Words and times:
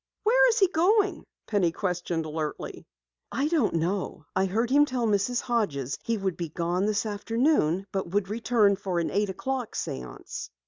"Where 0.23 0.49
is 0.49 0.57
he 0.57 0.67
going?" 0.69 1.23
Penny 1.45 1.71
questioned 1.71 2.25
alertly. 2.25 2.87
"I 3.31 3.47
don't 3.49 3.75
know. 3.75 4.25
I 4.35 4.45
heard 4.45 4.71
him 4.71 4.83
tell 4.87 5.05
Mrs. 5.05 5.41
Hodges 5.41 5.99
he 6.01 6.17
would 6.17 6.37
be 6.37 6.49
gone 6.49 6.87
this 6.87 7.05
afternoon, 7.05 7.85
but 7.91 8.09
would 8.09 8.27
return 8.27 8.77
for 8.77 8.97
an 8.99 9.11
eight 9.11 9.29
o'clock 9.29 9.75
séance." 9.75 10.49